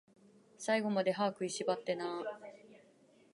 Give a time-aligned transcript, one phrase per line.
[0.57, 2.23] 最後まで、歯食いしばってなー